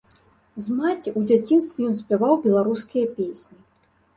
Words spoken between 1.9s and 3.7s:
ён спяваў беларускія песні.